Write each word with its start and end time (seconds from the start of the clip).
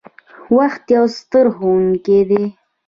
•وخت 0.57 0.83
یو 0.95 1.05
ستر 1.17 1.45
ښوونکی 1.55 2.19
دی. 2.29 2.43